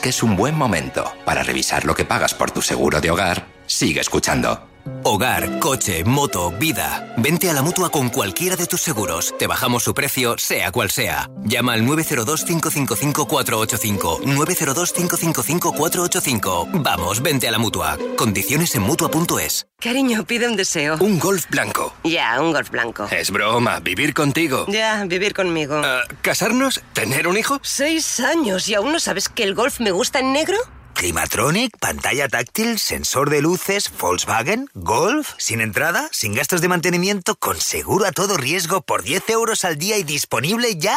que 0.00 0.08
es 0.08 0.22
un 0.22 0.36
buen 0.36 0.56
momento 0.56 1.12
para 1.24 1.42
revisar 1.42 1.84
lo 1.84 1.94
que 1.94 2.04
pagas 2.04 2.34
por 2.34 2.50
tu 2.50 2.62
seguro 2.62 3.00
de 3.00 3.10
hogar, 3.10 3.46
sigue 3.66 4.00
escuchando. 4.00 4.71
Hogar, 5.04 5.58
coche, 5.58 6.04
moto, 6.04 6.52
vida. 6.52 7.12
Vente 7.16 7.50
a 7.50 7.52
la 7.52 7.62
mutua 7.62 7.90
con 7.90 8.08
cualquiera 8.08 8.54
de 8.54 8.66
tus 8.66 8.80
seguros. 8.80 9.34
Te 9.36 9.48
bajamos 9.48 9.82
su 9.82 9.94
precio, 9.94 10.38
sea 10.38 10.70
cual 10.70 10.92
sea. 10.92 11.28
Llama 11.42 11.72
al 11.72 11.82
902-555-485. 11.82 14.20
902-555-485. 14.22 16.68
Vamos, 16.82 17.20
vente 17.20 17.48
a 17.48 17.50
la 17.50 17.58
mutua. 17.58 17.98
Condiciones 18.16 18.76
en 18.76 18.82
mutua.es. 18.82 19.66
Cariño, 19.80 20.24
pide 20.24 20.46
un 20.46 20.54
deseo. 20.54 20.98
Un 21.00 21.18
golf 21.18 21.46
blanco. 21.50 21.92
Ya, 22.04 22.40
un 22.40 22.52
golf 22.52 22.70
blanco. 22.70 23.08
Es 23.10 23.32
broma, 23.32 23.80
vivir 23.80 24.14
contigo. 24.14 24.66
Ya, 24.68 25.02
vivir 25.04 25.34
conmigo. 25.34 25.82
Ah, 25.84 26.02
¿Casarnos? 26.20 26.80
¿Tener 26.92 27.26
un 27.26 27.36
hijo? 27.36 27.58
Seis 27.62 28.20
años 28.20 28.68
y 28.68 28.74
aún 28.74 28.92
no 28.92 29.00
sabes 29.00 29.28
que 29.28 29.42
el 29.42 29.56
golf 29.56 29.80
me 29.80 29.90
gusta 29.90 30.20
en 30.20 30.32
negro. 30.32 30.58
Climatronic, 31.02 31.78
pantalla 31.80 32.28
táctil, 32.28 32.78
sensor 32.78 33.28
de 33.28 33.42
luces, 33.42 33.90
Volkswagen, 33.98 34.68
Golf, 34.72 35.32
sin 35.36 35.60
entrada, 35.60 36.08
sin 36.12 36.32
gastos 36.32 36.60
de 36.60 36.68
mantenimiento, 36.68 37.34
con 37.34 37.60
seguro 37.60 38.06
a 38.06 38.12
todo 38.12 38.36
riesgo 38.36 38.82
por 38.82 39.02
10 39.02 39.30
euros 39.30 39.64
al 39.64 39.78
día 39.78 39.98
y 39.98 40.04
disponible 40.04 40.76
ya. 40.76 40.96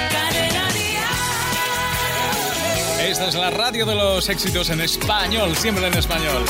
Esta 3.11 3.27
es 3.27 3.35
la 3.35 3.49
radio 3.49 3.85
de 3.85 3.93
los 3.93 4.29
éxitos 4.29 4.69
en 4.69 4.81
español, 4.81 5.55
siempre 5.55 5.85
en 5.85 5.93
español. 5.95 6.45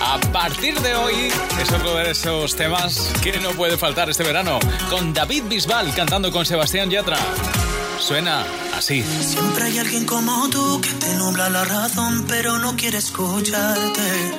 A 0.00 0.18
partir 0.32 0.78
de 0.80 0.94
hoy 0.96 1.32
es 1.62 1.72
otro 1.72 1.94
de 1.94 2.10
esos 2.10 2.56
temas 2.56 3.12
que 3.22 3.38
no 3.38 3.50
puede 3.52 3.78
faltar 3.78 4.10
este 4.10 4.22
verano, 4.22 4.58
con 4.90 5.14
David 5.14 5.44
Bisbal 5.44 5.94
cantando 5.94 6.32
con 6.32 6.44
Sebastián 6.44 6.90
Yatra. 6.90 7.16
Suena 7.98 8.44
así. 8.76 9.02
Siempre 9.02 9.64
hay 9.64 9.78
alguien 9.78 10.04
como 10.04 10.50
tú 10.50 10.80
que 10.80 10.90
te 10.90 11.14
nubla 11.14 11.48
la 11.48 11.64
razón, 11.64 12.24
pero 12.26 12.58
no 12.58 12.76
quiere 12.76 12.98
escucharte. 12.98 14.34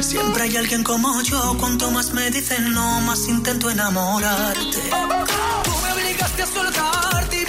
Siempre 0.00 0.44
hay 0.44 0.56
alguien 0.56 0.82
como 0.82 1.20
yo, 1.22 1.56
cuanto 1.58 1.90
más 1.90 2.12
me 2.12 2.30
dicen 2.30 2.72
no, 2.72 3.00
más 3.02 3.28
intento 3.28 3.70
enamorarte. 3.70 4.80
Tú 5.64 5.70
me 5.82 5.92
obligaste 5.92 6.42
a 6.42 6.46
soltarte 6.46 7.47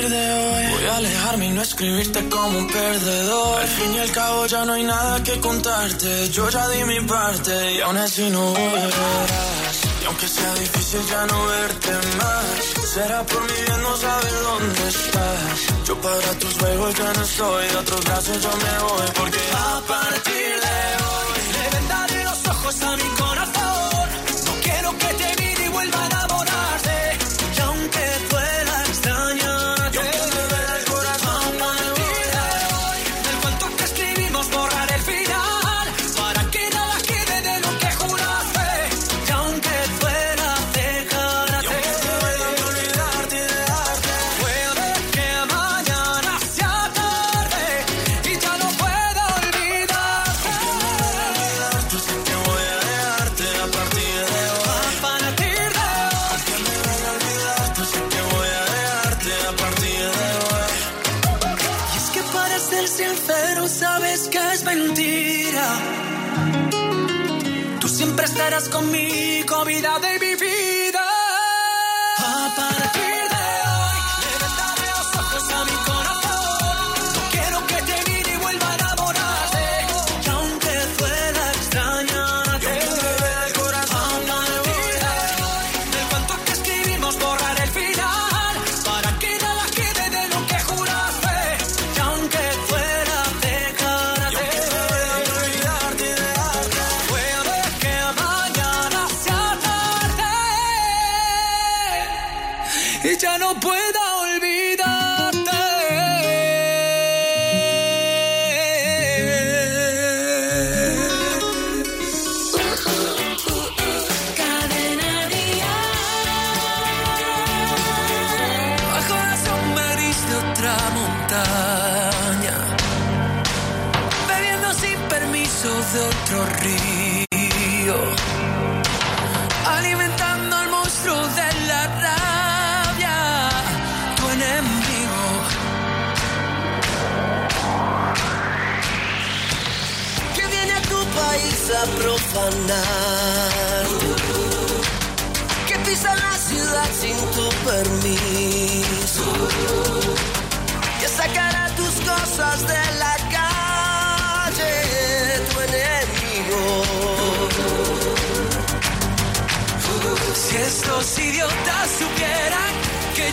voy 0.00 0.84
a 0.86 0.96
alejarme 0.96 1.46
y 1.46 1.50
no 1.50 1.62
escribirte 1.62 2.28
como 2.28 2.58
un 2.58 2.68
perdedor. 2.68 3.60
Al 3.60 3.68
fin 3.68 3.94
y 3.94 3.98
al 3.98 4.12
cabo 4.12 4.46
ya 4.46 4.64
no 4.64 4.72
hay 4.72 4.84
nada 4.84 5.22
que 5.22 5.38
contarte. 5.40 6.30
Yo 6.30 6.48
ya 6.48 6.68
di 6.68 6.84
mi 6.84 7.00
parte 7.00 7.74
y 7.74 7.80
aún 7.80 7.96
así 7.98 8.28
no 8.30 8.52
volverás. 8.52 9.76
Y 10.02 10.04
aunque 10.06 10.28
sea 10.28 10.54
difícil 10.54 11.00
ya 11.08 11.26
no 11.26 11.46
verte 11.46 11.92
más, 12.18 12.88
será 12.94 13.22
por 13.24 13.40
mi 13.42 13.62
bien 13.66 13.82
no 13.82 13.96
saber 13.96 14.32
dónde 14.42 14.88
estás. 14.88 15.86
Yo 15.86 16.00
para 16.00 16.30
tus 16.38 16.54
juegos 16.54 16.94
ya 16.94 17.12
no 17.12 17.22
estoy, 17.22 17.66
de 17.68 17.76
otros 17.76 18.04
brazos 18.04 18.42
yo 18.42 18.50
me 18.64 18.74
voy 18.88 19.08
porque 19.14 19.38
a 19.54 19.80
partir 19.86 20.60
de 20.64 20.96
hoy 20.96 21.01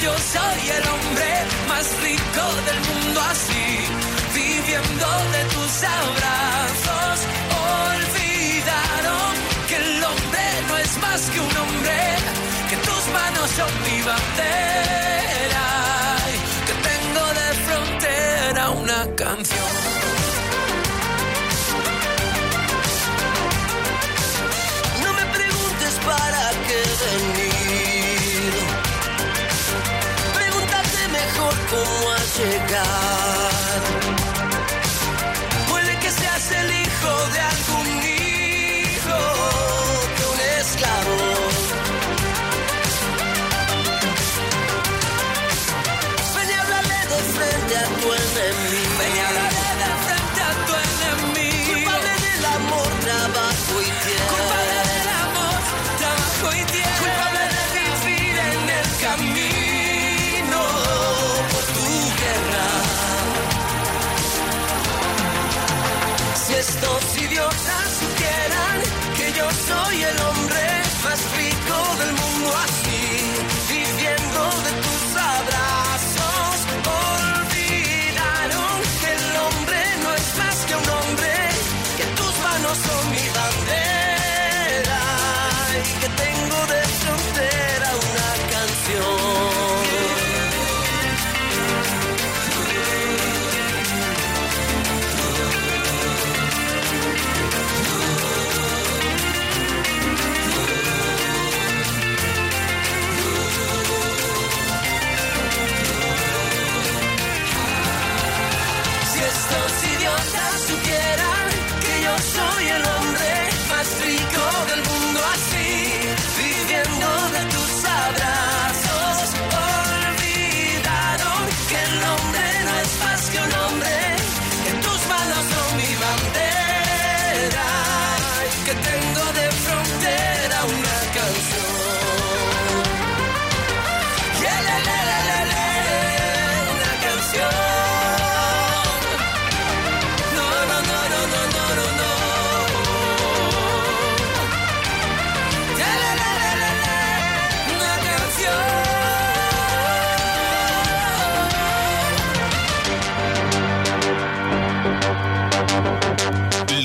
yo 0.01 0.13
soy 0.17 0.69
el 0.69 0.87
hombre 0.87 1.29
más 1.67 1.85
rico 2.01 2.43
del 2.67 2.79
mundo 2.89 3.21
así, 3.21 3.67
viviendo 4.33 5.07
de 5.33 5.43
tus 5.55 5.83
abrazos, 5.83 7.19
olvidaron 7.91 9.31
que 9.67 9.75
el 9.75 10.03
hombre 10.03 10.45
no 10.69 10.77
es 10.77 10.97
más 10.99 11.21
que 11.29 11.39
un 11.39 11.57
hombre, 11.57 11.99
que 12.69 12.77
tus 12.77 13.03
manos 13.17 13.49
son 13.57 13.71
mi 13.87 14.01
bandera, 14.01 15.67
y 16.33 16.37
que 16.67 16.75
tengo 16.89 17.23
de 17.39 17.47
frontera 17.65 18.69
una 18.69 19.15
canción. 19.15 19.71
No 25.03 25.13
me 25.13 25.25
preguntes 25.37 25.93
para 26.05 26.51
qué 26.67 26.81
venir. 27.03 27.88
Cómo 31.69 32.11
has 32.11 32.37
llegado. 32.37 33.89
Puede 35.69 35.99
que 35.99 36.11
seas 36.11 36.51
el 36.51 36.71
hijo 36.81 37.11
de 37.33 37.39
algún 37.39 37.87
hijo 38.03 39.19
de 40.17 40.23
un 40.33 40.39
esclavo. 40.59 41.17
Ven 46.35 46.49
y 46.49 46.53
háblale 46.53 46.99
de 47.11 47.19
frente 47.35 47.77
a 47.77 47.85
tu 48.01 48.13
enemigo. 48.13 49.48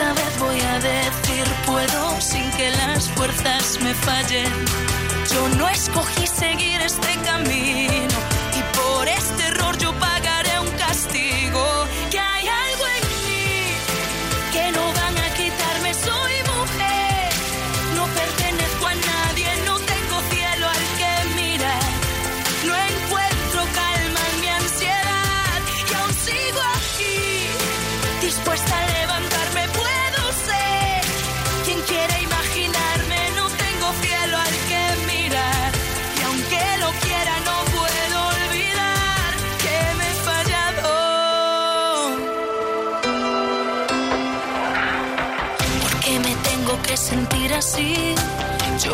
Esta 0.00 0.14
vez 0.14 0.38
voy 0.38 0.58
a 0.58 0.78
decir 0.78 1.44
puedo 1.66 2.20
sin 2.22 2.50
que 2.52 2.70
las 2.70 3.06
fuerzas 3.10 3.78
me 3.82 3.92
fallen. 3.92 4.50
Yo 5.30 5.46
no 5.58 5.68
escogí 5.68 6.26
seguir 6.26 6.80
este 6.80 7.16
camino 7.22 8.29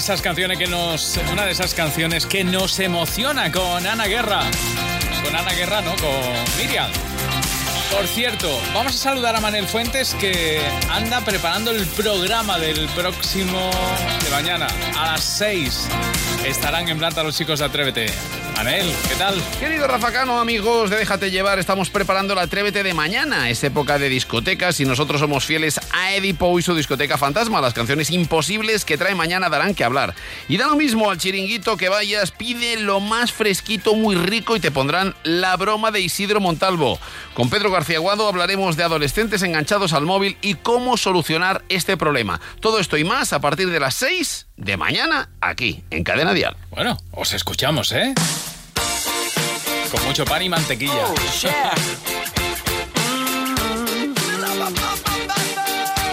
Esas 0.00 0.22
canciones 0.22 0.56
que 0.56 0.66
nos, 0.66 1.20
una 1.30 1.44
de 1.44 1.52
esas 1.52 1.74
canciones 1.74 2.24
que 2.24 2.42
nos 2.42 2.78
emociona 2.78 3.52
con 3.52 3.86
Ana 3.86 4.06
Guerra, 4.06 4.40
con 5.22 5.36
Ana 5.36 5.52
Guerra, 5.52 5.82
no, 5.82 5.94
con 5.96 6.56
Miriam. 6.56 6.90
Por 7.92 8.06
cierto, 8.06 8.58
vamos 8.72 8.94
a 8.94 8.98
saludar 8.98 9.36
a 9.36 9.40
Manel 9.42 9.66
Fuentes 9.66 10.14
que 10.14 10.58
anda 10.88 11.20
preparando 11.20 11.70
el 11.70 11.86
programa 11.86 12.58
del 12.58 12.88
próximo 12.88 13.70
de 14.24 14.30
mañana 14.30 14.68
a 14.96 15.12
las 15.12 15.22
6. 15.22 15.88
Estarán 16.46 16.88
en 16.88 16.96
planta 16.96 17.22
los 17.22 17.36
chicos 17.36 17.58
de 17.58 17.66
Atrévete. 17.66 18.39
¿Qué 18.62 19.14
tal? 19.16 19.42
Querido 19.58 19.86
Rafa 19.86 20.12
Cano, 20.12 20.38
amigos 20.38 20.90
de 20.90 20.96
Déjate 20.96 21.30
Llevar, 21.30 21.58
estamos 21.58 21.88
preparando 21.88 22.34
la 22.34 22.42
Atrévete 22.42 22.82
de 22.82 22.92
mañana. 22.92 23.48
Es 23.48 23.64
época 23.64 23.98
de 23.98 24.10
discotecas 24.10 24.80
y 24.80 24.84
nosotros 24.84 25.20
somos 25.20 25.46
fieles 25.46 25.80
a 25.94 26.12
Edipo 26.12 26.58
y 26.58 26.62
su 26.62 26.74
discoteca 26.74 27.16
fantasma. 27.16 27.62
Las 27.62 27.72
canciones 27.72 28.10
imposibles 28.10 28.84
que 28.84 28.98
trae 28.98 29.14
mañana 29.14 29.48
darán 29.48 29.74
que 29.74 29.82
hablar. 29.82 30.14
Y 30.46 30.58
da 30.58 30.66
lo 30.66 30.76
mismo 30.76 31.10
al 31.10 31.16
chiringuito 31.16 31.78
que 31.78 31.88
vayas, 31.88 32.32
pide 32.32 32.76
lo 32.76 33.00
más 33.00 33.32
fresquito, 33.32 33.94
muy 33.94 34.14
rico 34.14 34.56
y 34.56 34.60
te 34.60 34.70
pondrán 34.70 35.14
la 35.22 35.56
broma 35.56 35.90
de 35.90 36.00
Isidro 36.00 36.40
Montalvo. 36.40 36.98
Con 37.32 37.48
Pedro 37.48 37.70
García 37.70 37.98
Guado 37.98 38.28
hablaremos 38.28 38.76
de 38.76 38.84
adolescentes 38.84 39.42
enganchados 39.42 39.94
al 39.94 40.04
móvil 40.04 40.36
y 40.42 40.54
cómo 40.54 40.98
solucionar 40.98 41.64
este 41.70 41.96
problema. 41.96 42.42
Todo 42.60 42.78
esto 42.78 42.98
y 42.98 43.04
más 43.04 43.32
a 43.32 43.40
partir 43.40 43.70
de 43.70 43.80
las 43.80 43.94
6 43.94 44.48
de 44.58 44.76
mañana 44.76 45.30
aquí, 45.40 45.82
en 45.90 46.04
Cadena 46.04 46.34
Dial. 46.34 46.56
Bueno, 46.70 46.98
os 47.12 47.32
escuchamos, 47.32 47.92
¿eh? 47.92 48.12
Con 49.90 50.04
mucho 50.04 50.24
pan 50.24 50.42
y 50.42 50.48
mantequilla. 50.48 51.04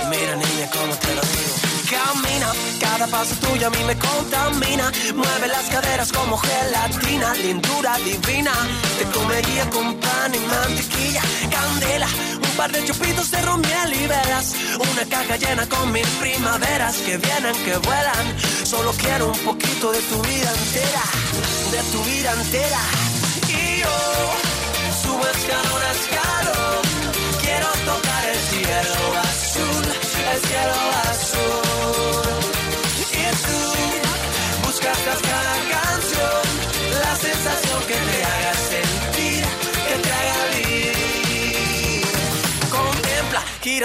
Mira 0.09 0.35
niña, 0.35 0.69
cómo 0.71 0.95
te 0.95 1.15
lo 1.15 1.21
digo. 1.21 1.53
Camina, 1.91 2.51
cada 2.79 3.07
paso 3.07 3.35
tuyo 3.35 3.67
a 3.67 3.69
mí 3.69 3.83
me 3.85 3.95
contamina. 3.97 4.91
Mueve 5.15 5.47
las 5.47 5.65
caderas 5.65 6.11
como 6.11 6.37
gelatina, 6.37 7.33
lindura 7.35 7.97
divina. 7.99 8.51
Te 8.97 9.05
comería 9.17 9.69
con 9.69 9.95
pan 9.99 10.33
y 10.33 10.39
mantequilla, 10.39 11.21
candela. 11.51 12.07
Un 12.35 12.57
par 12.57 12.71
de 12.71 12.83
chupitos 12.83 13.29
de 13.29 13.41
romiel 13.43 13.93
y 13.93 14.07
velas. 14.07 14.55
Una 14.91 15.05
caja 15.05 15.37
llena 15.37 15.69
con 15.69 15.91
mil 15.91 16.07
primaveras 16.19 16.95
que 16.97 17.17
vienen, 17.17 17.55
que 17.63 17.77
vuelan. 17.77 18.25
Solo 18.63 18.91
quiero 18.93 19.27
un 19.27 19.39
poquito 19.39 19.91
de 19.91 20.01
tu 20.01 20.21
vida 20.23 20.51
entera, 20.51 21.03
de 21.71 21.91
tu 21.91 22.03
vida 22.03 22.33
entera. 22.33 22.79
Cielo 28.49 29.19
azul, 29.19 29.85
el 30.31 30.41
cielo 30.41 30.73
azul. 31.09 31.66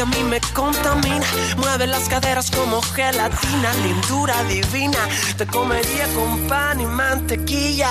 a 0.00 0.04
mí 0.04 0.22
me 0.24 0.40
contamina. 0.52 1.24
Mueve 1.56 1.86
las 1.86 2.08
caderas 2.08 2.50
como 2.50 2.82
gelatina, 2.82 3.72
lindura 3.82 4.42
divina. 4.44 4.98
Te 5.38 5.46
comería 5.46 6.06
con 6.14 6.46
pan 6.48 6.80
y 6.80 6.86
mantequilla. 6.86 7.90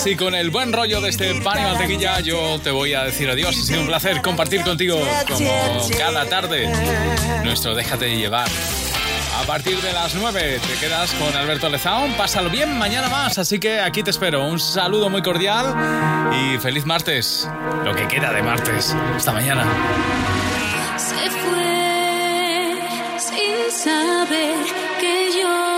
Así 0.00 0.16
con 0.16 0.34
el 0.34 0.48
buen 0.48 0.72
rollo 0.72 1.02
de 1.02 1.10
este 1.10 1.34
pan 1.42 1.58
y 1.58 1.62
mantequilla, 1.62 2.20
yo 2.20 2.58
te 2.64 2.70
voy 2.70 2.94
a 2.94 3.04
decir 3.04 3.28
adiós. 3.28 3.54
Ha 3.54 3.62
sido 3.62 3.82
un 3.82 3.86
placer 3.86 4.22
compartir 4.22 4.62
contigo, 4.62 4.98
como 5.28 5.50
cada 5.98 6.24
tarde, 6.24 6.72
nuestro 7.44 7.74
Déjate 7.74 8.16
llevar. 8.16 8.48
A 9.38 9.42
partir 9.42 9.76
de 9.82 9.92
las 9.92 10.14
9 10.14 10.58
te 10.66 10.74
quedas 10.80 11.12
con 11.12 11.36
Alberto 11.36 11.68
Lezaón. 11.68 12.14
Pásalo 12.14 12.48
bien 12.48 12.78
mañana 12.78 13.10
más, 13.10 13.36
así 13.36 13.60
que 13.60 13.78
aquí 13.78 14.02
te 14.02 14.08
espero. 14.08 14.42
Un 14.42 14.58
saludo 14.58 15.10
muy 15.10 15.20
cordial 15.20 15.66
y 16.32 16.56
feliz 16.56 16.86
martes. 16.86 17.46
Lo 17.84 17.94
que 17.94 18.08
queda 18.08 18.32
de 18.32 18.42
martes. 18.42 18.96
Hasta 19.14 19.32
mañana. 19.32 19.66
Se 20.96 21.30
fue 21.30 22.78
sin 23.18 23.84
saber 23.84 24.64
que 24.98 25.38
yo. 25.38 25.69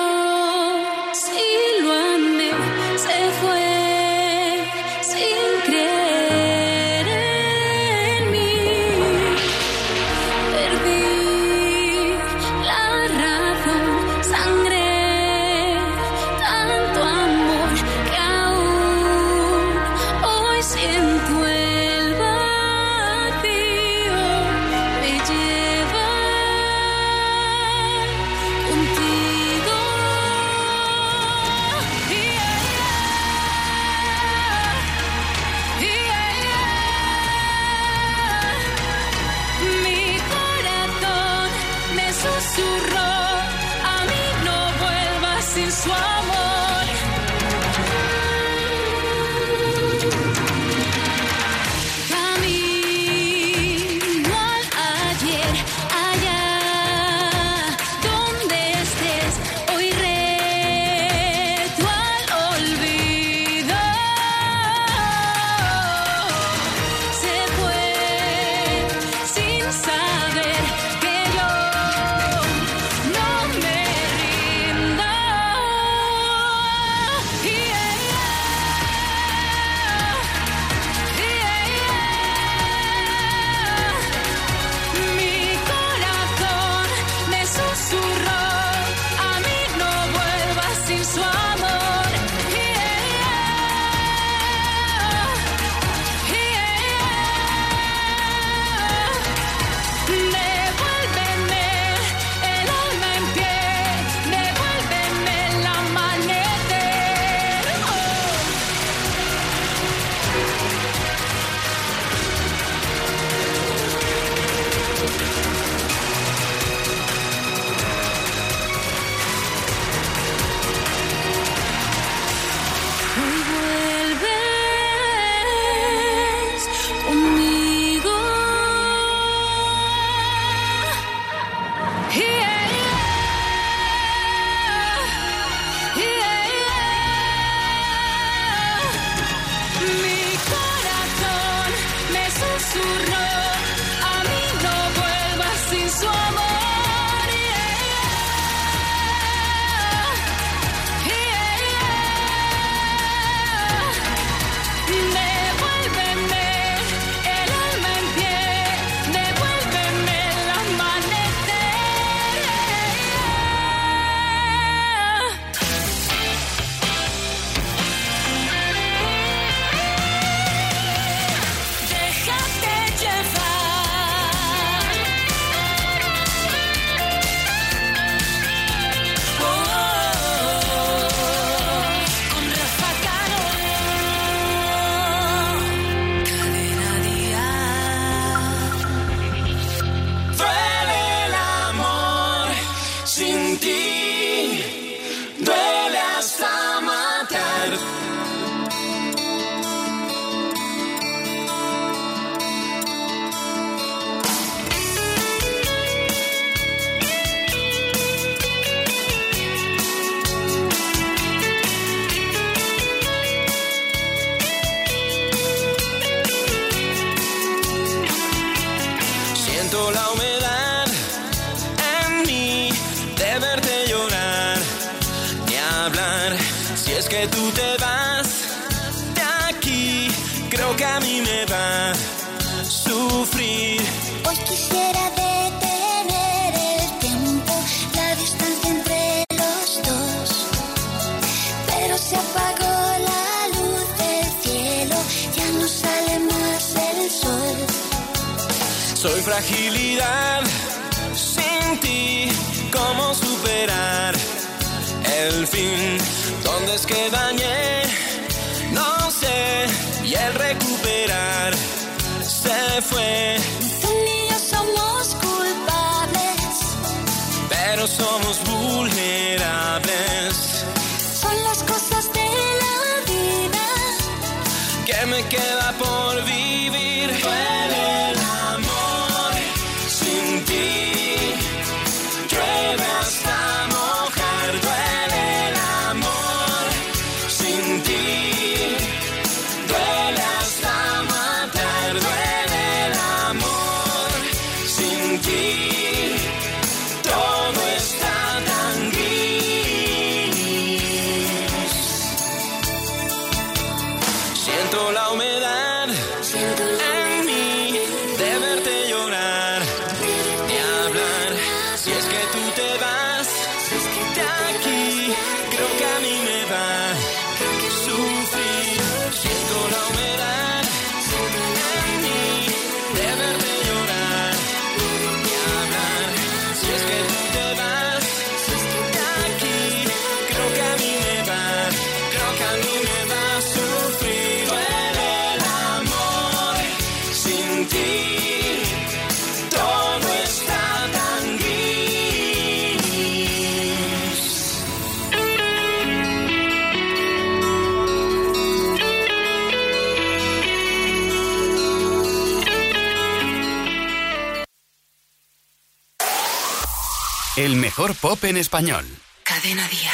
mejor 357.73 357.95
pop 357.95 358.23
en 358.25 358.37
español. 358.37 358.85
Cadena 359.25 359.67
Día. 359.69 359.92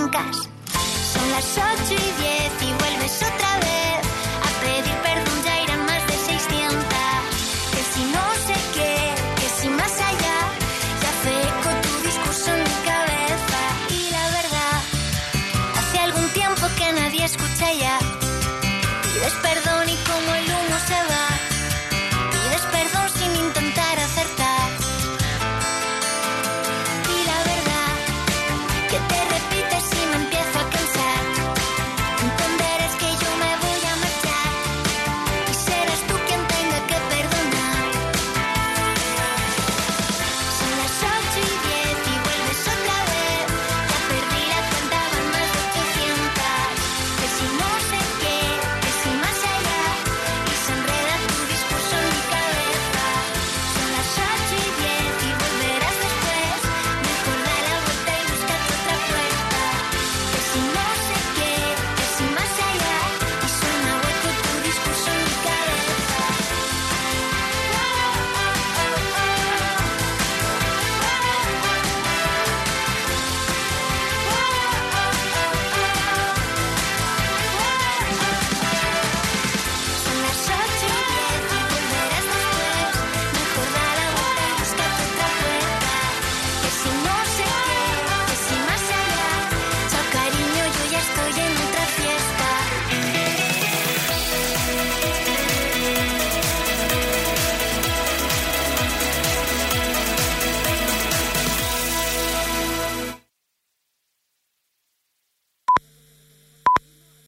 Son 0.00 1.30
las 1.30 1.58
ocho 1.58 1.94
y 1.94 2.22
diez 2.22 2.52
y 2.62 2.72
vuelves 2.78 3.22
otra 3.22 3.49